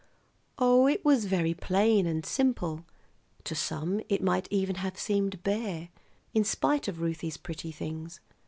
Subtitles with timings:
[0.57, 2.85] Oh, it was very plain and simple;
[3.43, 5.89] to some it might even have seemed bare,
[6.33, 8.19] in spite of Ruthie's pretty things.